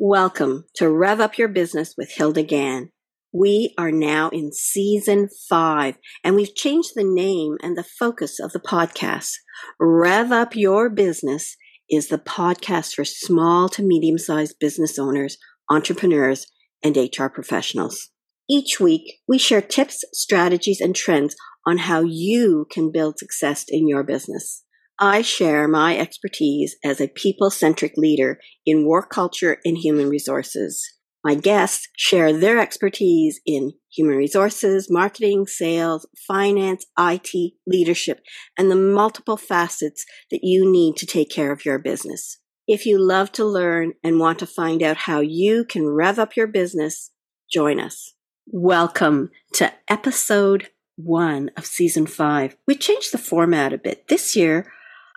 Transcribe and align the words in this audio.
Welcome 0.00 0.66
to 0.76 0.88
Rev 0.88 1.18
Up 1.18 1.38
Your 1.38 1.48
Business 1.48 1.94
with 1.98 2.12
Hilda 2.12 2.44
Gan. 2.44 2.92
We 3.32 3.74
are 3.76 3.90
now 3.90 4.28
in 4.28 4.52
season 4.52 5.28
five, 5.48 5.96
and 6.22 6.36
we've 6.36 6.54
changed 6.54 6.92
the 6.94 7.02
name 7.02 7.56
and 7.64 7.76
the 7.76 7.82
focus 7.82 8.38
of 8.38 8.52
the 8.52 8.60
podcast. 8.60 9.32
Rev 9.80 10.30
Up 10.30 10.54
Your 10.54 10.88
Business 10.88 11.56
is 11.90 12.10
the 12.10 12.18
podcast 12.18 12.94
for 12.94 13.04
small 13.04 13.68
to 13.70 13.82
medium 13.82 14.18
sized 14.18 14.60
business 14.60 15.00
owners, 15.00 15.36
entrepreneurs, 15.68 16.46
and 16.80 16.96
HR 16.96 17.26
professionals. 17.26 18.10
Each 18.48 18.78
week, 18.78 19.16
we 19.26 19.36
share 19.36 19.60
tips, 19.60 20.04
strategies, 20.12 20.80
and 20.80 20.94
trends 20.94 21.34
on 21.66 21.78
how 21.78 22.04
you 22.04 22.68
can 22.70 22.92
build 22.92 23.18
success 23.18 23.64
in 23.66 23.88
your 23.88 24.04
business. 24.04 24.62
I 25.00 25.22
share 25.22 25.68
my 25.68 25.96
expertise 25.96 26.76
as 26.84 27.00
a 27.00 27.06
people 27.06 27.50
centric 27.50 27.92
leader 27.96 28.40
in 28.66 28.84
work 28.84 29.10
culture 29.10 29.58
and 29.64 29.78
human 29.78 30.08
resources. 30.08 30.84
My 31.24 31.36
guests 31.36 31.88
share 31.96 32.32
their 32.32 32.58
expertise 32.58 33.40
in 33.46 33.74
human 33.92 34.16
resources, 34.16 34.88
marketing, 34.90 35.46
sales, 35.46 36.08
finance, 36.26 36.84
IT, 36.98 37.52
leadership, 37.64 38.22
and 38.56 38.70
the 38.70 38.76
multiple 38.76 39.36
facets 39.36 40.04
that 40.32 40.40
you 40.42 40.68
need 40.70 40.96
to 40.96 41.06
take 41.06 41.30
care 41.30 41.52
of 41.52 41.64
your 41.64 41.78
business. 41.78 42.38
If 42.66 42.84
you 42.84 42.98
love 42.98 43.30
to 43.32 43.44
learn 43.44 43.92
and 44.02 44.18
want 44.18 44.40
to 44.40 44.46
find 44.46 44.82
out 44.82 44.96
how 44.96 45.20
you 45.20 45.64
can 45.64 45.86
rev 45.86 46.18
up 46.18 46.36
your 46.36 46.48
business, 46.48 47.12
join 47.48 47.78
us. 47.78 48.14
Welcome 48.48 49.30
to 49.54 49.72
episode 49.88 50.70
one 50.96 51.50
of 51.56 51.66
season 51.66 52.06
five. 52.06 52.56
We 52.66 52.74
changed 52.74 53.12
the 53.12 53.18
format 53.18 53.72
a 53.72 53.78
bit. 53.78 54.08
This 54.08 54.34
year, 54.34 54.66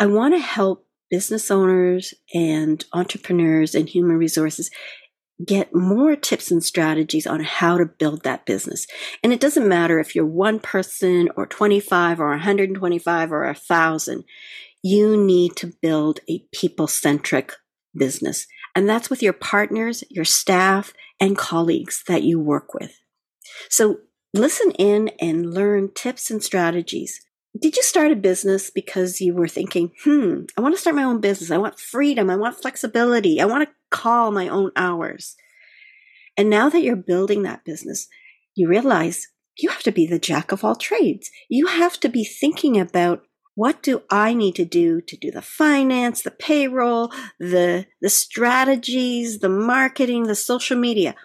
I 0.02 0.08
want 0.08 0.34
to 0.34 0.40
help 0.40 0.88
business 1.12 1.52
owners 1.52 2.16
and 2.34 2.84
entrepreneurs 2.92 3.76
and 3.76 3.88
human 3.88 4.18
resources 4.18 4.72
get 5.46 5.76
more 5.76 6.16
tips 6.16 6.50
and 6.50 6.64
strategies 6.64 7.28
on 7.28 7.44
how 7.44 7.78
to 7.78 7.86
build 7.86 8.24
that 8.24 8.48
business. 8.48 8.88
And 9.22 9.32
it 9.32 9.40
doesn't 9.40 9.68
matter 9.68 10.00
if 10.00 10.16
you're 10.16 10.26
one 10.26 10.60
person 10.60 11.30
or 11.38 11.46
25 11.46 12.20
or 12.20 12.30
125 12.30 13.32
or 13.32 13.44
a 13.44 13.54
thousand, 13.54 14.24
you 14.82 15.16
need 15.16 15.56
to 15.58 15.72
build 15.84 16.20
a 16.28 16.48
people 16.52 16.88
centric 16.88 17.54
business. 17.96 18.48
And 18.76 18.90
that's 18.90 19.12
with 19.12 19.22
your 19.22 19.34
partners, 19.34 20.04
your 20.10 20.26
staff, 20.26 20.94
and 21.20 21.38
colleagues 21.38 22.04
that 22.08 22.24
you 22.24 22.40
work 22.40 22.74
with. 22.74 22.98
So 23.70 24.00
listen 24.34 24.72
in 24.80 25.12
and 25.20 25.54
learn 25.54 25.92
tips 25.94 26.32
and 26.32 26.44
strategies 26.44 27.22
did 27.60 27.76
you 27.76 27.84
start 27.84 28.12
a 28.12 28.16
business 28.16 28.70
because 28.70 29.20
you 29.20 29.34
were 29.34 29.48
thinking, 29.48 29.92
hmm, 30.04 30.42
I 30.58 30.62
want 30.62 30.74
to 30.74 30.80
start 30.80 30.96
my 30.96 31.04
own 31.04 31.20
business. 31.20 31.52
I 31.52 31.58
want 31.58 31.80
freedom. 31.80 32.30
I 32.30 32.38
want 32.38 32.62
flexibility. 32.62 33.42
I 33.42 33.46
want 33.46 33.68
to 33.68 33.76
call 33.90 34.32
my 34.32 34.48
own 34.48 34.72
hours. 34.76 35.36
And 36.38 36.50
now 36.50 36.70
that 36.70 36.82
you're 36.82 36.96
building 36.96 37.44
that 37.44 37.66
business, 37.66 38.08
you 38.56 38.70
realize 38.70 39.28
you 39.58 39.70
have 39.70 39.84
to 39.84 39.92
be 39.92 40.08
the 40.08 40.20
jack 40.20 40.52
of 40.52 40.64
all 40.64 40.76
trades. 40.76 41.30
You 41.50 41.68
have 41.68 42.00
to 42.00 42.10
be 42.10 42.24
thinking 42.24 42.80
about 42.80 43.24
what 43.56 43.84
do 43.84 44.04
I 44.10 44.34
need 44.34 44.56
to 44.56 44.66
do 44.66 45.02
to 45.02 45.18
do 45.18 45.30
the 45.30 45.42
finance, 45.42 46.22
the 46.22 46.32
payroll, 46.32 47.12
the, 47.38 47.86
the 48.02 48.10
strategies, 48.10 49.40
the 49.40 49.50
marketing, 49.50 50.24
the 50.24 50.36
social 50.36 50.78
media. 50.78 51.16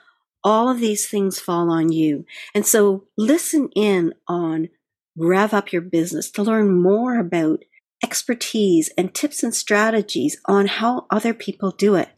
All 0.42 0.68
of 0.68 0.80
these 0.80 1.08
things 1.08 1.38
fall 1.38 1.70
on 1.70 1.92
you. 1.92 2.24
And 2.52 2.66
so 2.66 3.04
listen 3.16 3.68
in 3.76 4.12
on 4.26 4.68
rev 5.16 5.54
up 5.54 5.72
your 5.72 5.82
business, 5.82 6.30
to 6.32 6.42
learn 6.42 6.80
more 6.80 7.18
about 7.18 7.64
expertise 8.02 8.90
and 8.98 9.14
tips 9.14 9.42
and 9.42 9.54
strategies 9.54 10.38
on 10.44 10.66
how 10.66 11.06
other 11.10 11.34
people 11.34 11.70
do 11.70 11.94
it. 11.94 12.10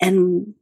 And 0.00 0.54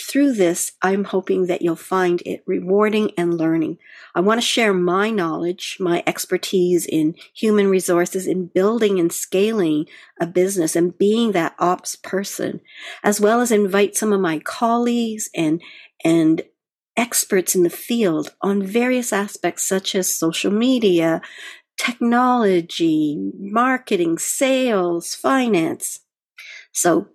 through 0.00 0.32
this, 0.32 0.72
I'm 0.82 1.04
hoping 1.04 1.46
that 1.46 1.62
you'll 1.62 1.76
find 1.76 2.22
it 2.24 2.42
rewarding 2.46 3.10
and 3.16 3.36
learning. 3.36 3.78
I 4.14 4.20
want 4.20 4.40
to 4.40 4.46
share 4.46 4.72
my 4.72 5.10
knowledge, 5.10 5.76
my 5.80 6.02
expertise 6.06 6.86
in 6.86 7.14
human 7.34 7.68
resources, 7.68 8.26
in 8.26 8.46
building 8.46 9.00
and 9.00 9.12
scaling 9.12 9.86
a 10.20 10.26
business 10.26 10.76
and 10.76 10.96
being 10.96 11.32
that 11.32 11.54
ops 11.58 11.96
person, 11.96 12.60
as 13.02 13.20
well 13.20 13.40
as 13.40 13.50
invite 13.50 13.96
some 13.96 14.12
of 14.12 14.20
my 14.20 14.38
colleagues 14.38 15.30
and, 15.34 15.60
and 16.04 16.42
experts 16.98 17.54
in 17.54 17.62
the 17.62 17.70
field 17.70 18.34
on 18.42 18.62
various 18.62 19.12
aspects 19.12 19.66
such 19.66 19.94
as 19.94 20.14
social 20.14 20.50
media, 20.50 21.22
technology, 21.78 23.16
marketing, 23.38 24.18
sales, 24.18 25.14
finance. 25.14 26.00
So, 26.72 27.08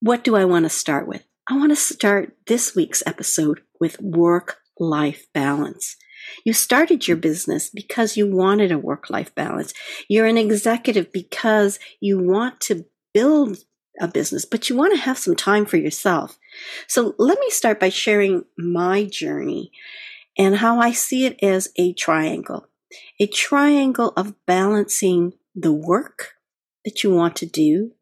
what 0.00 0.24
do 0.24 0.36
I 0.36 0.44
want 0.44 0.64
to 0.64 0.68
start 0.68 1.08
with? 1.08 1.24
I 1.48 1.56
want 1.56 1.70
to 1.72 1.76
start 1.76 2.36
this 2.46 2.74
week's 2.74 3.02
episode 3.06 3.62
with 3.80 4.00
work 4.02 4.58
life 4.78 5.26
balance. 5.32 5.96
You 6.44 6.52
started 6.52 7.06
your 7.06 7.16
business 7.16 7.70
because 7.70 8.16
you 8.16 8.30
wanted 8.30 8.72
a 8.72 8.78
work 8.78 9.08
life 9.10 9.34
balance. 9.34 9.72
You're 10.08 10.26
an 10.26 10.38
executive 10.38 11.12
because 11.12 11.78
you 12.00 12.18
want 12.18 12.60
to 12.62 12.86
build 13.12 13.58
a 14.00 14.08
business, 14.08 14.44
but 14.44 14.68
you 14.68 14.76
want 14.76 14.94
to 14.94 15.00
have 15.00 15.18
some 15.18 15.36
time 15.36 15.66
for 15.66 15.76
yourself. 15.76 16.38
So 16.88 17.14
let 17.18 17.38
me 17.38 17.50
start 17.50 17.80
by 17.80 17.88
sharing 17.88 18.44
my 18.58 19.04
journey 19.04 19.70
and 20.36 20.56
how 20.56 20.80
I 20.80 20.92
see 20.92 21.26
it 21.26 21.42
as 21.42 21.68
a 21.76 21.92
triangle. 21.92 22.68
A 23.20 23.26
triangle 23.26 24.12
of 24.16 24.34
balancing 24.46 25.34
the 25.54 25.72
work 25.72 26.34
that 26.84 27.02
you 27.02 27.10
want 27.10 27.36
to 27.36 27.46
do 27.46 27.92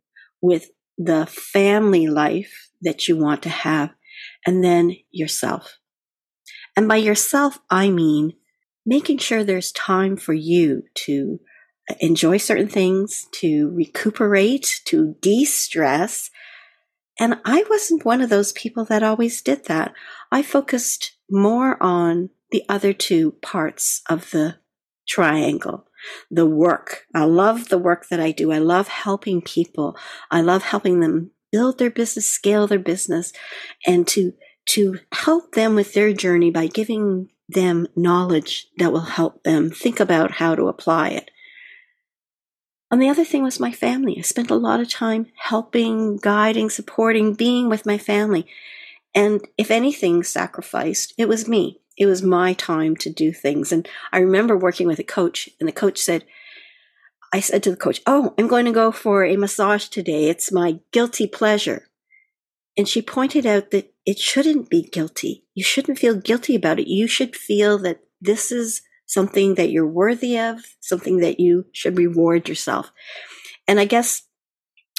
with 0.40 0.70
the 0.98 1.26
family 1.26 2.06
life 2.06 2.70
that 2.80 3.08
you 3.08 3.16
want 3.16 3.42
to 3.42 3.48
have 3.48 3.90
and 4.46 4.62
then 4.62 4.96
yourself. 5.10 5.78
And 6.76 6.88
by 6.88 6.96
yourself, 6.96 7.58
I 7.70 7.90
mean 7.90 8.34
making 8.84 9.18
sure 9.18 9.44
there's 9.44 9.72
time 9.72 10.16
for 10.16 10.32
you 10.32 10.84
to 10.94 11.40
enjoy 12.00 12.36
certain 12.36 12.68
things, 12.68 13.26
to 13.32 13.70
recuperate, 13.70 14.80
to 14.86 15.16
de 15.20 15.44
stress. 15.44 16.30
And 17.18 17.40
I 17.44 17.64
wasn't 17.68 18.04
one 18.04 18.20
of 18.20 18.30
those 18.30 18.52
people 18.52 18.84
that 18.86 19.02
always 19.02 19.42
did 19.42 19.66
that. 19.66 19.92
I 20.30 20.42
focused 20.42 21.16
more 21.30 21.82
on 21.82 22.30
the 22.50 22.64
other 22.68 22.92
two 22.92 23.32
parts 23.42 24.02
of 24.08 24.30
the 24.30 24.56
triangle. 25.06 25.86
The 26.30 26.46
work. 26.46 27.06
I 27.14 27.24
love 27.24 27.68
the 27.68 27.78
work 27.78 28.08
that 28.08 28.20
I 28.20 28.32
do. 28.32 28.50
I 28.50 28.58
love 28.58 28.88
helping 28.88 29.40
people. 29.40 29.96
I 30.30 30.40
love 30.40 30.62
helping 30.62 31.00
them 31.00 31.30
build 31.52 31.78
their 31.78 31.90
business, 31.90 32.28
scale 32.28 32.66
their 32.66 32.78
business, 32.78 33.32
and 33.86 34.06
to, 34.08 34.32
to 34.70 34.98
help 35.12 35.52
them 35.52 35.74
with 35.74 35.94
their 35.94 36.12
journey 36.12 36.50
by 36.50 36.66
giving 36.66 37.28
them 37.48 37.86
knowledge 37.94 38.66
that 38.78 38.92
will 38.92 39.00
help 39.00 39.44
them 39.44 39.70
think 39.70 40.00
about 40.00 40.32
how 40.32 40.54
to 40.54 40.66
apply 40.66 41.10
it. 41.10 41.30
And 42.92 43.00
the 43.00 43.08
other 43.08 43.24
thing 43.24 43.42
was 43.42 43.58
my 43.58 43.72
family. 43.72 44.18
I 44.18 44.20
spent 44.20 44.50
a 44.50 44.54
lot 44.54 44.80
of 44.80 44.90
time 44.90 45.28
helping, 45.36 46.18
guiding, 46.18 46.68
supporting, 46.68 47.32
being 47.32 47.70
with 47.70 47.86
my 47.86 47.96
family. 47.96 48.46
And 49.14 49.40
if 49.56 49.70
anything 49.70 50.22
sacrificed, 50.22 51.14
it 51.16 51.26
was 51.26 51.48
me. 51.48 51.80
It 51.96 52.04
was 52.04 52.22
my 52.22 52.52
time 52.52 52.94
to 52.96 53.08
do 53.08 53.32
things. 53.32 53.72
And 53.72 53.88
I 54.12 54.18
remember 54.18 54.58
working 54.58 54.86
with 54.86 54.98
a 54.98 55.04
coach, 55.04 55.48
and 55.58 55.66
the 55.66 55.72
coach 55.72 55.98
said, 55.98 56.26
I 57.32 57.40
said 57.40 57.62
to 57.62 57.70
the 57.70 57.78
coach, 57.78 58.02
Oh, 58.06 58.34
I'm 58.36 58.46
going 58.46 58.66
to 58.66 58.72
go 58.72 58.92
for 58.92 59.24
a 59.24 59.36
massage 59.36 59.88
today. 59.88 60.28
It's 60.28 60.52
my 60.52 60.80
guilty 60.92 61.26
pleasure. 61.26 61.88
And 62.76 62.86
she 62.86 63.00
pointed 63.00 63.46
out 63.46 63.70
that 63.70 63.92
it 64.04 64.18
shouldn't 64.18 64.68
be 64.68 64.82
guilty. 64.82 65.44
You 65.54 65.64
shouldn't 65.64 65.98
feel 65.98 66.14
guilty 66.14 66.54
about 66.54 66.78
it. 66.78 66.88
You 66.88 67.06
should 67.06 67.36
feel 67.36 67.78
that 67.78 68.00
this 68.20 68.52
is 68.52 68.82
something 69.12 69.56
that 69.56 69.70
you're 69.70 69.86
worthy 69.86 70.38
of, 70.38 70.58
something 70.80 71.18
that 71.18 71.38
you 71.38 71.66
should 71.72 71.98
reward 71.98 72.48
yourself. 72.48 72.90
And 73.68 73.78
I 73.78 73.84
guess 73.84 74.22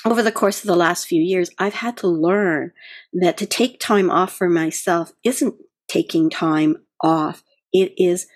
over 0.05 0.21
the 0.21 0.31
course 0.31 0.61
of 0.61 0.67
the 0.67 0.75
last 0.75 1.07
few 1.07 1.19
years, 1.19 1.49
I've 1.57 1.73
had 1.73 1.97
to 1.97 2.07
learn 2.07 2.73
that 3.13 3.37
to 3.37 3.47
take 3.47 3.79
time 3.79 4.11
off 4.11 4.31
for 4.31 4.47
myself 4.47 5.13
isn't 5.23 5.55
taking 5.87 6.29
time 6.29 6.77
off. 7.01 7.43
It 7.71 7.93
is 7.97 8.27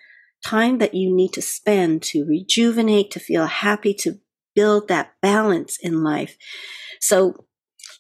time 0.44 0.79
that 0.79 0.95
you 0.95 1.15
need 1.15 1.33
to 1.33 1.44
spend 1.44 2.01
to 2.03 2.25
rejuvenate, 2.25 3.12
to 3.12 3.19
feel 3.19 3.45
happy, 3.45 3.94
to 3.95 4.19
build 4.56 4.88
that 4.88 5.13
balance 5.21 5.77
in 5.80 6.03
life. 6.03 6.38
So 7.00 7.45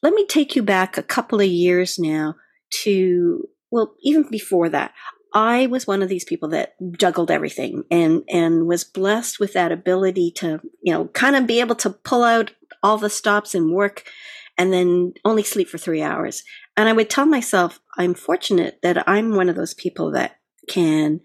let 0.01 0.13
me 0.15 0.25
take 0.25 0.55
you 0.55 0.63
back 0.63 0.97
a 0.97 1.03
couple 1.03 1.39
of 1.39 1.47
years 1.47 1.99
now 1.99 2.37
to, 2.81 3.47
well, 3.69 3.93
even 4.01 4.27
before 4.31 4.69
that. 4.69 4.93
I 5.33 5.67
was 5.67 5.85
one 5.85 6.01
of 6.01 6.09
these 6.09 6.23
people 6.23 6.49
that 6.49 6.75
juggled 6.97 7.29
everything 7.29 7.83
and, 7.91 8.23
and 8.29 8.67
was 8.67 8.83
blessed 8.83 9.39
with 9.39 9.53
that 9.53 9.71
ability 9.71 10.31
to, 10.37 10.61
you 10.81 10.93
know, 10.93 11.07
kind 11.07 11.35
of 11.35 11.47
be 11.47 11.59
able 11.59 11.75
to 11.75 11.89
pull 11.89 12.23
out 12.23 12.51
all 12.81 12.97
the 12.97 13.09
stops 13.09 13.53
and 13.53 13.71
work 13.71 14.05
and 14.57 14.73
then 14.73 15.13
only 15.23 15.43
sleep 15.43 15.69
for 15.69 15.77
three 15.77 16.01
hours. 16.01 16.43
And 16.75 16.89
I 16.89 16.93
would 16.93 17.09
tell 17.09 17.25
myself, 17.25 17.79
I'm 17.97 18.13
fortunate 18.13 18.79
that 18.81 19.07
I'm 19.07 19.35
one 19.35 19.49
of 19.49 19.55
those 19.55 19.73
people 19.73 20.11
that 20.11 20.37
can 20.67 21.21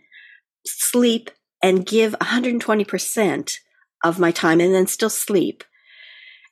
sleep 0.67 1.31
and 1.63 1.87
give 1.87 2.15
120% 2.21 3.59
of 4.05 4.19
my 4.19 4.31
time 4.31 4.61
and 4.61 4.75
then 4.75 4.87
still 4.87 5.11
sleep. 5.11 5.65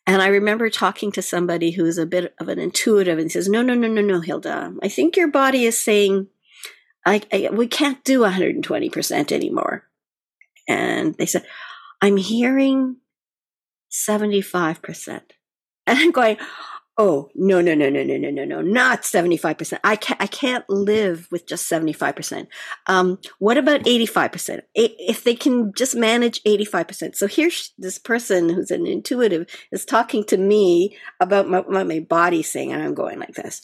And 0.06 0.22
I 0.22 0.28
remember 0.28 0.70
talking 0.70 1.12
to 1.12 1.22
somebody 1.22 1.72
who's 1.72 1.98
a 1.98 2.06
bit 2.06 2.34
of 2.40 2.48
an 2.48 2.58
intuitive 2.58 3.18
and 3.18 3.30
says, 3.30 3.48
no, 3.48 3.62
no, 3.62 3.74
no, 3.74 3.88
no, 3.88 4.00
no, 4.00 4.20
Hilda. 4.20 4.74
I 4.82 4.88
think 4.88 5.16
your 5.16 5.28
body 5.28 5.64
is 5.64 5.78
saying, 5.78 6.28
I, 7.04 7.22
I, 7.32 7.48
we 7.52 7.66
can't 7.66 8.02
do 8.04 8.20
120% 8.20 9.32
anymore. 9.32 9.84
And 10.68 11.14
they 11.16 11.26
said, 11.26 11.46
I'm 12.00 12.16
hearing 12.16 12.96
75%. 13.90 15.22
And 15.86 15.98
I'm 15.98 16.12
going, 16.12 16.36
oh, 17.00 17.30
no, 17.34 17.62
no, 17.62 17.74
no, 17.74 17.88
no, 17.88 18.04
no, 18.04 18.16
no, 18.18 18.30
no, 18.30 18.44
no, 18.44 18.60
not 18.60 19.02
75%. 19.02 19.78
I 19.82 19.96
can't, 19.96 20.22
I 20.22 20.26
can't 20.26 20.68
live 20.68 21.26
with 21.32 21.46
just 21.46 21.68
75%. 21.68 22.46
Um, 22.86 23.18
what 23.38 23.56
about 23.56 23.80
85%? 23.80 24.60
If 24.74 25.24
they 25.24 25.34
can 25.34 25.72
just 25.72 25.96
manage 25.96 26.42
85%. 26.44 27.16
So 27.16 27.26
here's 27.26 27.72
this 27.78 27.98
person 27.98 28.50
who's 28.50 28.70
an 28.70 28.86
intuitive 28.86 29.46
is 29.72 29.86
talking 29.86 30.22
to 30.24 30.36
me 30.36 30.96
about 31.18 31.48
my, 31.48 31.62
my 31.62 32.00
body 32.00 32.42
saying, 32.42 32.72
and 32.72 32.82
I'm 32.82 32.94
going 32.94 33.18
like 33.18 33.34
this. 33.34 33.62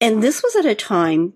And 0.00 0.22
this 0.22 0.42
was 0.42 0.54
at 0.54 0.64
a 0.64 0.76
time 0.76 1.34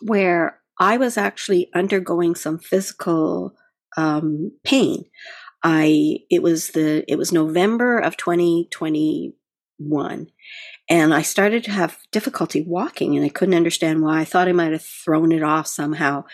where 0.00 0.60
I 0.78 0.96
was 0.96 1.16
actually 1.16 1.70
undergoing 1.74 2.34
some 2.34 2.58
physical 2.58 3.54
um, 3.96 4.52
pain. 4.64 5.04
I 5.62 6.18
it 6.30 6.42
was 6.42 6.70
the 6.70 7.04
it 7.10 7.16
was 7.16 7.32
November 7.32 7.98
of 7.98 8.16
2021 8.16 10.26
and 10.90 11.14
I 11.14 11.22
started 11.22 11.64
to 11.64 11.70
have 11.70 11.98
difficulty 12.12 12.62
walking 12.62 13.16
and 13.16 13.24
I 13.24 13.30
couldn't 13.30 13.54
understand 13.54 14.02
why. 14.02 14.20
I 14.20 14.24
thought 14.24 14.48
I 14.48 14.52
might 14.52 14.72
have 14.72 14.84
thrown 14.84 15.32
it 15.32 15.42
off 15.42 15.66
somehow. 15.66 16.24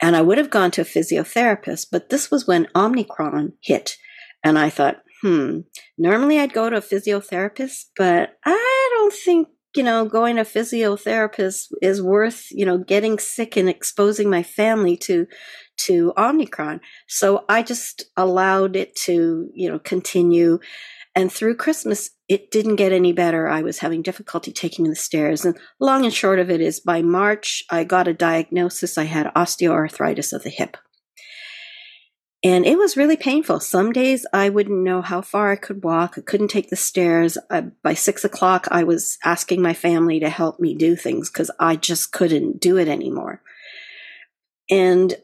And 0.00 0.16
I 0.16 0.22
would 0.22 0.38
have 0.38 0.50
gone 0.50 0.70
to 0.72 0.80
a 0.80 0.84
physiotherapist, 0.84 1.88
but 1.92 2.08
this 2.08 2.30
was 2.30 2.46
when 2.46 2.66
Omicron 2.74 3.52
hit. 3.60 3.96
And 4.42 4.58
I 4.58 4.70
thought, 4.70 5.02
hmm, 5.20 5.60
normally 5.96 6.40
I'd 6.40 6.54
go 6.54 6.68
to 6.68 6.78
a 6.78 6.80
physiotherapist, 6.80 7.84
but 7.96 8.36
I 8.44 8.88
don't 8.94 9.12
think 9.12 9.48
you 9.76 9.82
know, 9.82 10.04
going 10.04 10.36
to 10.36 10.42
physiotherapist 10.42 11.72
is 11.80 12.02
worth, 12.02 12.48
you 12.50 12.66
know, 12.66 12.78
getting 12.78 13.18
sick 13.18 13.56
and 13.56 13.68
exposing 13.68 14.28
my 14.28 14.42
family 14.42 14.96
to, 14.98 15.26
to 15.78 16.12
Omicron. 16.16 16.80
So 17.08 17.44
I 17.48 17.62
just 17.62 18.04
allowed 18.16 18.76
it 18.76 18.94
to, 18.96 19.48
you 19.54 19.70
know, 19.70 19.78
continue. 19.78 20.58
And 21.14 21.32
through 21.32 21.56
Christmas, 21.56 22.10
it 22.28 22.50
didn't 22.50 22.76
get 22.76 22.92
any 22.92 23.12
better. 23.12 23.48
I 23.48 23.62
was 23.62 23.78
having 23.78 24.02
difficulty 24.02 24.52
taking 24.52 24.88
the 24.88 24.96
stairs. 24.96 25.44
And 25.44 25.58
long 25.80 26.04
and 26.04 26.14
short 26.14 26.38
of 26.38 26.50
it 26.50 26.60
is 26.60 26.80
by 26.80 27.02
March, 27.02 27.64
I 27.70 27.84
got 27.84 28.08
a 28.08 28.14
diagnosis. 28.14 28.96
I 28.96 29.04
had 29.04 29.32
osteoarthritis 29.34 30.32
of 30.32 30.42
the 30.42 30.50
hip. 30.50 30.76
And 32.44 32.66
it 32.66 32.76
was 32.76 32.96
really 32.96 33.16
painful. 33.16 33.60
Some 33.60 33.92
days 33.92 34.26
I 34.32 34.48
wouldn't 34.48 34.82
know 34.82 35.00
how 35.00 35.20
far 35.20 35.52
I 35.52 35.56
could 35.56 35.84
walk. 35.84 36.14
I 36.16 36.22
couldn't 36.22 36.48
take 36.48 36.70
the 36.70 36.76
stairs. 36.76 37.38
Uh, 37.48 37.62
by 37.84 37.94
six 37.94 38.24
o'clock, 38.24 38.66
I 38.70 38.82
was 38.82 39.16
asking 39.24 39.62
my 39.62 39.74
family 39.74 40.18
to 40.20 40.28
help 40.28 40.58
me 40.58 40.74
do 40.74 40.96
things 40.96 41.30
because 41.30 41.52
I 41.60 41.76
just 41.76 42.10
couldn't 42.10 42.60
do 42.60 42.78
it 42.78 42.88
anymore. 42.88 43.42
And 44.68 45.14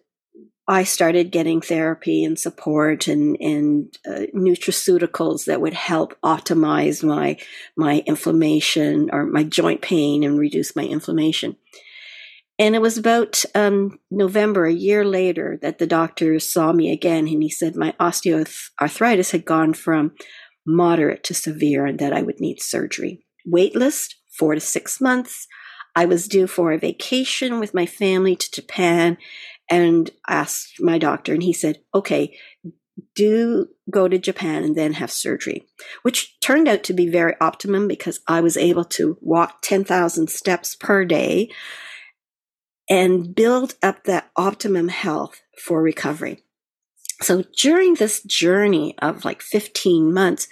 I 0.68 0.84
started 0.84 1.32
getting 1.32 1.60
therapy 1.60 2.22
and 2.22 2.38
support 2.38 3.08
and, 3.08 3.36
and 3.40 3.98
uh, 4.06 4.26
nutraceuticals 4.34 5.46
that 5.46 5.60
would 5.62 5.72
help 5.72 6.14
optimize 6.20 7.02
my, 7.02 7.38
my 7.74 8.04
inflammation 8.06 9.08
or 9.12 9.24
my 9.24 9.42
joint 9.42 9.80
pain 9.80 10.22
and 10.22 10.38
reduce 10.38 10.76
my 10.76 10.84
inflammation. 10.84 11.56
And 12.58 12.74
it 12.74 12.82
was 12.82 12.98
about 12.98 13.44
um, 13.54 14.00
November, 14.10 14.66
a 14.66 14.72
year 14.72 15.04
later, 15.04 15.58
that 15.62 15.78
the 15.78 15.86
doctor 15.86 16.40
saw 16.40 16.72
me 16.72 16.90
again, 16.90 17.28
and 17.28 17.42
he 17.42 17.48
said 17.48 17.76
my 17.76 17.92
osteoarthritis 18.00 19.30
had 19.30 19.44
gone 19.44 19.74
from 19.74 20.12
moderate 20.66 21.22
to 21.24 21.34
severe, 21.34 21.86
and 21.86 22.00
that 22.00 22.12
I 22.12 22.22
would 22.22 22.40
need 22.40 22.60
surgery. 22.60 23.24
Wait 23.46 23.76
list, 23.76 24.16
four 24.36 24.54
to 24.54 24.60
six 24.60 25.00
months. 25.00 25.46
I 25.94 26.04
was 26.04 26.28
due 26.28 26.46
for 26.46 26.72
a 26.72 26.78
vacation 26.78 27.60
with 27.60 27.74
my 27.74 27.86
family 27.86 28.34
to 28.34 28.50
Japan, 28.50 29.18
and 29.70 30.10
asked 30.26 30.80
my 30.80 30.98
doctor, 30.98 31.34
and 31.34 31.42
he 31.44 31.52
said, 31.52 31.78
"Okay, 31.94 32.36
do 33.14 33.68
go 33.88 34.08
to 34.08 34.18
Japan 34.18 34.64
and 34.64 34.74
then 34.74 34.94
have 34.94 35.12
surgery, 35.12 35.64
which 36.02 36.38
turned 36.40 36.66
out 36.66 36.82
to 36.84 36.92
be 36.92 37.08
very 37.08 37.34
optimum 37.40 37.86
because 37.86 38.20
I 38.26 38.40
was 38.40 38.56
able 38.56 38.84
to 38.86 39.16
walk 39.20 39.62
10,000 39.62 40.28
steps 40.28 40.74
per 40.74 41.04
day 41.04 41.50
and 42.88 43.34
build 43.34 43.74
up 43.82 44.04
that 44.04 44.30
optimum 44.36 44.88
health 44.88 45.42
for 45.58 45.82
recovery. 45.82 46.42
So 47.20 47.44
during 47.56 47.94
this 47.94 48.22
journey 48.22 48.96
of 48.98 49.24
like 49.24 49.42
15 49.42 50.12
months, 50.12 50.48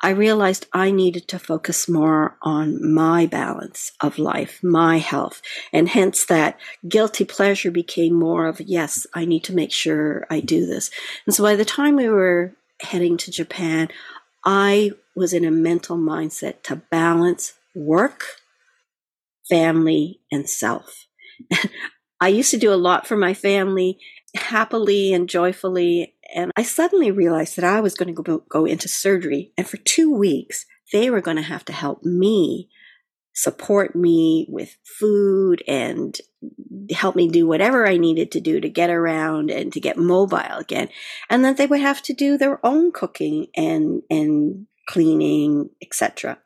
I 0.00 0.10
realized 0.10 0.66
I 0.72 0.92
needed 0.92 1.26
to 1.28 1.40
focus 1.40 1.88
more 1.88 2.36
on 2.40 2.92
my 2.94 3.26
balance 3.26 3.90
of 4.00 4.16
life, 4.18 4.62
my 4.62 4.98
health. 4.98 5.42
And 5.72 5.88
hence 5.88 6.24
that 6.26 6.60
guilty 6.88 7.24
pleasure 7.24 7.72
became 7.72 8.14
more 8.14 8.46
of, 8.46 8.60
yes, 8.60 9.08
I 9.12 9.24
need 9.24 9.42
to 9.44 9.54
make 9.54 9.72
sure 9.72 10.24
I 10.30 10.38
do 10.38 10.66
this. 10.66 10.90
And 11.26 11.34
so 11.34 11.42
by 11.42 11.56
the 11.56 11.64
time 11.64 11.96
we 11.96 12.08
were 12.08 12.54
heading 12.80 13.16
to 13.18 13.32
Japan, 13.32 13.88
I 14.44 14.92
was 15.16 15.32
in 15.32 15.44
a 15.44 15.50
mental 15.50 15.98
mindset 15.98 16.62
to 16.64 16.76
balance 16.76 17.54
work, 17.74 18.24
family, 19.48 20.20
and 20.30 20.48
self. 20.48 21.07
I 22.20 22.28
used 22.28 22.50
to 22.50 22.58
do 22.58 22.72
a 22.72 22.74
lot 22.74 23.06
for 23.06 23.16
my 23.16 23.34
family 23.34 23.98
happily 24.34 25.12
and 25.12 25.28
joyfully. 25.28 26.14
And 26.34 26.52
I 26.56 26.62
suddenly 26.62 27.10
realized 27.10 27.56
that 27.56 27.64
I 27.64 27.80
was 27.80 27.94
going 27.94 28.14
to 28.14 28.22
go, 28.22 28.42
go 28.48 28.64
into 28.64 28.88
surgery. 28.88 29.52
And 29.56 29.66
for 29.66 29.78
two 29.78 30.12
weeks, 30.12 30.66
they 30.92 31.10
were 31.10 31.20
going 31.20 31.36
to 31.36 31.42
have 31.42 31.64
to 31.66 31.72
help 31.72 32.04
me 32.04 32.68
support 33.34 33.94
me 33.94 34.46
with 34.48 34.76
food 34.84 35.62
and 35.68 36.18
help 36.90 37.14
me 37.14 37.28
do 37.28 37.46
whatever 37.46 37.86
I 37.86 37.96
needed 37.96 38.32
to 38.32 38.40
do 38.40 38.60
to 38.60 38.68
get 38.68 38.90
around 38.90 39.50
and 39.50 39.72
to 39.72 39.80
get 39.80 39.96
mobile 39.96 40.58
again. 40.58 40.88
And 41.30 41.44
then 41.44 41.54
they 41.54 41.66
would 41.66 41.80
have 41.80 42.02
to 42.02 42.12
do 42.12 42.36
their 42.36 42.64
own 42.66 42.90
cooking 42.90 43.46
and, 43.56 44.02
and 44.10 44.66
cleaning, 44.88 45.70
etc. 45.80 46.38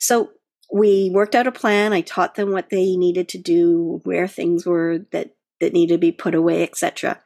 So 0.00 0.30
we 0.72 1.10
worked 1.12 1.34
out 1.34 1.46
a 1.46 1.52
plan. 1.52 1.92
I 1.92 2.00
taught 2.00 2.34
them 2.34 2.52
what 2.52 2.70
they 2.70 2.96
needed 2.96 3.28
to 3.30 3.38
do, 3.38 4.00
where 4.04 4.28
things 4.28 4.66
were 4.66 5.06
that 5.12 5.34
that 5.60 5.72
needed 5.72 5.94
to 5.94 5.98
be 5.98 6.12
put 6.12 6.34
away, 6.34 6.62
etc. 6.62 7.20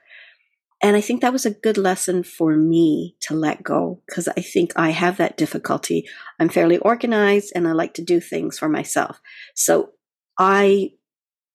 And 0.81 0.96
I 0.96 1.00
think 1.00 1.23
that 1.23 1.32
was 1.32 1.44
a 1.44 1.50
good 1.50 1.76
lesson 1.76 2.23
for 2.23 2.56
me 2.56 3.17
to 3.23 3.35
let 3.35 3.64
go 3.64 4.00
because 4.06 4.29
I 4.29 4.40
think 4.40 4.73
I 4.76 4.90
have 4.90 5.17
that 5.17 5.37
difficulty. 5.37 6.06
I'm 6.38 6.49
fairly 6.49 6.79
organized 6.79 7.52
and 7.55 7.67
I 7.67 7.73
like 7.73 7.94
to 7.94 8.05
do 8.05 8.20
things 8.20 8.58
for 8.58 8.69
myself. 8.69 9.20
So 9.56 9.90
I, 10.38 10.93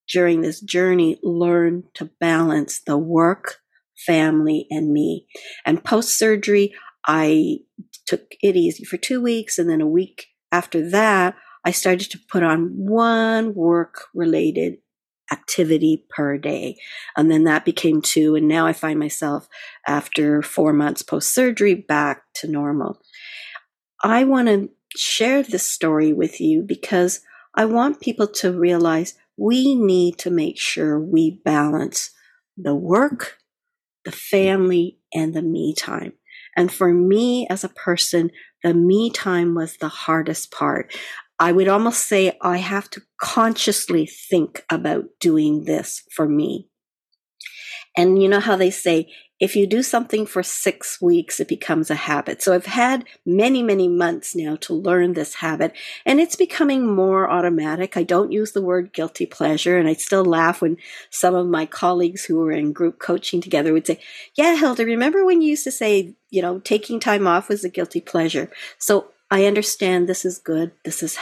during 0.09 0.41
this 0.41 0.59
journey, 0.59 1.19
learned 1.23 1.85
to 1.93 2.11
balance 2.19 2.81
the 2.85 2.97
work, 2.97 3.61
family, 4.05 4.67
and 4.69 4.91
me. 4.91 5.25
And 5.65 5.85
post 5.85 6.17
surgery, 6.17 6.73
I 7.07 7.59
took 8.05 8.35
it 8.41 8.57
easy 8.57 8.83
for 8.83 8.97
two 8.97 9.21
weeks. 9.21 9.57
And 9.57 9.69
then 9.69 9.79
a 9.79 9.87
week 9.87 10.27
after 10.51 10.89
that, 10.89 11.35
I 11.65 11.71
started 11.71 12.11
to 12.11 12.19
put 12.29 12.43
on 12.43 12.71
one 12.75 13.53
work 13.53 14.05
related 14.13 14.77
activity 15.31 16.05
per 16.09 16.37
day. 16.37 16.77
And 17.17 17.31
then 17.31 17.45
that 17.45 17.65
became 17.65 18.01
two. 18.01 18.35
And 18.35 18.47
now 18.47 18.67
I 18.67 18.73
find 18.73 18.99
myself 18.99 19.47
after 19.87 20.41
four 20.41 20.73
months 20.73 21.01
post 21.01 21.33
surgery 21.33 21.75
back 21.75 22.23
to 22.35 22.47
normal. 22.47 22.99
I 24.03 24.25
want 24.25 24.47
to 24.49 24.69
share 24.95 25.41
this 25.41 25.63
story 25.69 26.13
with 26.13 26.39
you 26.39 26.61
because 26.61 27.21
I 27.55 27.65
want 27.65 28.01
people 28.01 28.27
to 28.27 28.51
realize 28.51 29.15
we 29.37 29.75
need 29.75 30.17
to 30.19 30.29
make 30.29 30.59
sure 30.59 30.99
we 30.99 31.41
balance 31.43 32.11
the 32.57 32.75
work, 32.75 33.37
the 34.05 34.11
family, 34.11 34.99
and 35.13 35.33
the 35.33 35.41
me 35.41 35.73
time. 35.73 36.13
And 36.55 36.71
for 36.71 36.93
me 36.93 37.47
as 37.49 37.63
a 37.63 37.69
person, 37.69 38.29
the 38.63 38.73
me 38.73 39.09
time 39.09 39.55
was 39.55 39.77
the 39.77 39.87
hardest 39.87 40.51
part. 40.51 40.93
I 41.43 41.51
would 41.51 41.67
almost 41.67 42.07
say 42.07 42.37
I 42.41 42.59
have 42.59 42.89
to 42.91 43.01
consciously 43.19 44.05
think 44.05 44.63
about 44.69 45.03
doing 45.19 45.65
this 45.65 46.03
for 46.09 46.25
me. 46.25 46.69
And 47.97 48.23
you 48.23 48.29
know 48.29 48.39
how 48.39 48.55
they 48.55 48.71
say, 48.71 49.11
if 49.41 49.57
you 49.57 49.67
do 49.67 49.83
something 49.83 50.25
for 50.25 50.41
six 50.41 51.01
weeks, 51.01 51.41
it 51.41 51.49
becomes 51.49 51.91
a 51.91 51.95
habit. 51.95 52.41
So 52.41 52.53
I've 52.53 52.67
had 52.67 53.03
many, 53.25 53.61
many 53.61 53.89
months 53.89 54.37
now 54.37 54.55
to 54.61 54.73
learn 54.73 55.15
this 55.15 55.33
habit 55.35 55.73
and 56.05 56.21
it's 56.21 56.37
becoming 56.37 56.87
more 56.87 57.29
automatic. 57.29 57.97
I 57.97 58.03
don't 58.03 58.31
use 58.31 58.53
the 58.53 58.61
word 58.61 58.93
guilty 58.93 59.25
pleasure 59.25 59.77
and 59.77 59.89
I 59.89 59.95
still 59.95 60.23
laugh 60.23 60.61
when 60.61 60.77
some 61.09 61.35
of 61.35 61.47
my 61.47 61.65
colleagues 61.65 62.23
who 62.23 62.37
were 62.37 62.53
in 62.53 62.71
group 62.71 62.99
coaching 62.99 63.41
together 63.41 63.73
would 63.73 63.85
say, 63.85 63.99
yeah, 64.37 64.55
Hilda, 64.55 64.85
remember 64.85 65.25
when 65.25 65.41
you 65.41 65.49
used 65.49 65.65
to 65.65 65.71
say, 65.71 66.15
you 66.29 66.41
know, 66.41 66.59
taking 66.59 67.01
time 67.01 67.27
off 67.27 67.49
was 67.49 67.65
a 67.65 67.69
guilty 67.69 67.99
pleasure. 67.99 68.49
So 68.77 69.09
I 69.33 69.45
understand 69.47 70.07
this 70.07 70.25
is 70.25 70.37
good. 70.37 70.73
This 70.85 71.01
is 71.01 71.17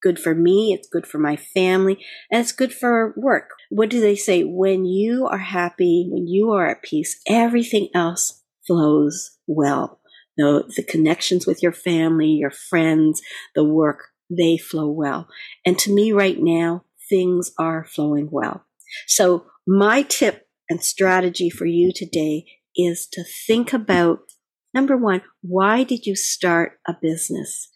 good 0.00 0.16
for 0.16 0.32
me. 0.32 0.72
It's 0.72 0.88
good 0.88 1.08
for 1.08 1.18
my 1.18 1.34
family 1.34 1.98
and 2.30 2.40
it's 2.40 2.52
good 2.52 2.72
for 2.72 3.12
work. 3.16 3.50
What 3.68 3.90
do 3.90 4.00
they 4.00 4.14
say? 4.14 4.44
When 4.44 4.84
you 4.84 5.26
are 5.26 5.38
happy, 5.38 6.06
when 6.08 6.28
you 6.28 6.52
are 6.52 6.68
at 6.68 6.84
peace, 6.84 7.20
everything 7.26 7.88
else 7.96 8.44
flows 8.64 9.32
well. 9.48 9.98
the, 10.36 10.72
the 10.76 10.84
connections 10.84 11.48
with 11.48 11.64
your 11.64 11.72
family, 11.72 12.28
your 12.28 12.52
friends, 12.52 13.20
the 13.56 13.64
work, 13.64 14.04
they 14.30 14.56
flow 14.56 14.88
well. 14.88 15.26
And 15.66 15.76
to 15.80 15.92
me 15.92 16.12
right 16.12 16.38
now, 16.38 16.84
things 17.08 17.50
are 17.58 17.84
flowing 17.84 18.28
well. 18.30 18.64
So 19.08 19.46
my 19.66 20.02
tip 20.02 20.46
and 20.68 20.80
strategy 20.80 21.50
for 21.50 21.66
you 21.66 21.90
today 21.92 22.44
is 22.76 23.08
to 23.14 23.24
think 23.24 23.72
about 23.72 24.20
number 24.74 24.96
one, 24.96 25.22
why 25.42 25.84
did 25.84 26.06
you 26.06 26.16
start 26.16 26.78
a 26.86 26.94
business? 27.00 27.70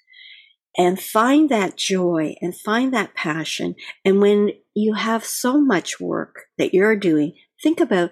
And 0.77 1.01
find 1.01 1.49
that 1.51 1.77
joy 1.77 2.35
and 2.41 2.57
find 2.57 2.93
that 2.93 3.15
passion. 3.15 3.77
And 4.05 4.21
when 4.21 4.51
you 4.75 4.95
have 4.95 5.25
so 5.25 5.61
much 5.61 6.01
work 6.01 6.47
that 6.59 6.75
you're 6.75 6.97
doing, 6.97 7.35
think 7.63 7.81
about 7.81 8.11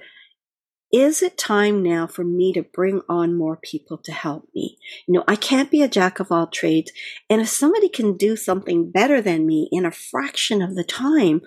is 0.92 1.22
it 1.22 1.38
time 1.38 1.82
now 1.82 2.06
for 2.06 2.22
me 2.22 2.52
to 2.52 2.62
bring 2.62 3.00
on 3.08 3.34
more 3.36 3.56
people 3.56 3.96
to 4.04 4.12
help 4.12 4.46
me? 4.54 4.76
You 5.08 5.14
know, 5.14 5.24
I 5.26 5.36
can't 5.36 5.70
be 5.70 5.80
a 5.80 5.88
jack 5.88 6.20
of 6.20 6.30
all 6.30 6.46
trades. 6.46 6.92
And 7.30 7.40
if 7.40 7.48
somebody 7.48 7.88
can 7.88 8.16
do 8.18 8.36
something 8.36 8.90
better 8.90 9.22
than 9.22 9.46
me 9.46 9.70
in 9.72 9.86
a 9.86 9.90
fraction 9.90 10.60
of 10.60 10.74
the 10.74 10.84
time, 10.84 11.40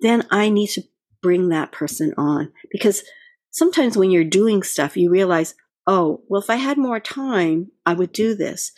then 0.00 0.26
I 0.30 0.48
need 0.48 0.68
to 0.70 0.82
bring 1.22 1.50
that 1.50 1.70
person 1.70 2.14
on 2.16 2.50
because 2.70 3.02
sometimes 3.50 3.96
when 3.96 4.10
you're 4.10 4.24
doing 4.24 4.62
stuff, 4.62 4.96
you 4.96 5.10
realize, 5.10 5.54
oh, 5.88 6.22
well, 6.28 6.42
if 6.42 6.50
I 6.50 6.56
had 6.56 6.76
more 6.76 7.00
time, 7.00 7.72
I 7.86 7.94
would 7.94 8.12
do 8.12 8.34
this. 8.34 8.72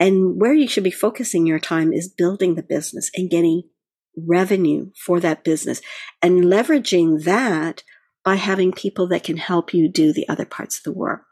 And 0.00 0.40
where 0.40 0.52
you 0.52 0.66
should 0.66 0.82
be 0.82 0.90
focusing 0.90 1.46
your 1.46 1.60
time 1.60 1.92
is 1.92 2.08
building 2.08 2.56
the 2.56 2.62
business 2.62 3.08
and 3.14 3.30
getting 3.30 3.62
revenue 4.16 4.90
for 4.96 5.20
that 5.20 5.44
business 5.44 5.80
and 6.20 6.44
leveraging 6.44 7.22
that 7.22 7.84
by 8.24 8.34
having 8.34 8.72
people 8.72 9.06
that 9.06 9.22
can 9.22 9.36
help 9.36 9.72
you 9.72 9.88
do 9.88 10.12
the 10.12 10.28
other 10.28 10.44
parts 10.44 10.78
of 10.78 10.82
the 10.82 10.92
work. 10.92 11.22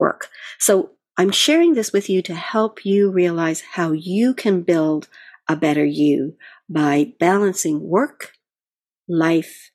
work. 0.00 0.28
So 0.58 0.90
I'm 1.16 1.30
sharing 1.30 1.74
this 1.74 1.92
with 1.92 2.10
you 2.10 2.20
to 2.22 2.34
help 2.34 2.84
you 2.84 3.12
realize 3.12 3.60
how 3.74 3.92
you 3.92 4.34
can 4.34 4.62
build 4.62 5.08
a 5.48 5.54
better 5.54 5.84
you 5.84 6.34
by 6.68 7.12
balancing 7.20 7.80
work, 7.80 8.32
life, 9.08 9.70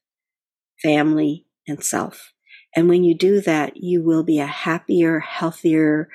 family, 0.83 1.45
and 1.67 1.81
self. 1.81 2.34
And 2.75 2.89
when 2.89 3.03
you 3.03 3.15
do 3.15 3.41
that, 3.41 3.77
you 3.77 4.01
will 4.01 4.23
be 4.23 4.39
a 4.39 4.45
happier, 4.45 5.19
healthier 5.19 6.09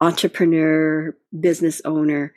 entrepreneur, 0.00 1.16
business 1.38 1.80
owner, 1.84 2.34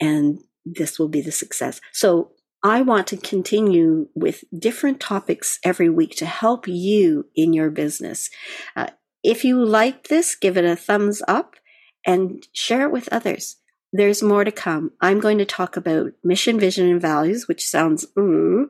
and 0.00 0.40
this 0.64 0.98
will 0.98 1.08
be 1.08 1.20
the 1.20 1.32
success. 1.32 1.80
So 1.92 2.30
I 2.62 2.82
want 2.82 3.06
to 3.08 3.16
continue 3.16 4.08
with 4.14 4.44
different 4.56 5.00
topics 5.00 5.58
every 5.64 5.88
week 5.88 6.14
to 6.16 6.26
help 6.26 6.68
you 6.68 7.26
in 7.34 7.52
your 7.52 7.70
business. 7.70 8.30
Uh, 8.76 8.88
if 9.24 9.44
you 9.44 9.64
like 9.64 10.08
this, 10.08 10.36
give 10.36 10.56
it 10.56 10.64
a 10.64 10.76
thumbs 10.76 11.22
up 11.26 11.56
and 12.06 12.46
share 12.52 12.82
it 12.82 12.92
with 12.92 13.08
others. 13.12 13.56
There's 13.92 14.22
more 14.22 14.44
to 14.44 14.52
come. 14.52 14.92
I'm 15.00 15.20
going 15.20 15.38
to 15.38 15.44
talk 15.44 15.76
about 15.76 16.12
mission, 16.22 16.60
vision, 16.60 16.88
and 16.88 17.00
values, 17.00 17.48
which 17.48 17.66
sounds 17.66 18.06
ooh 18.18 18.68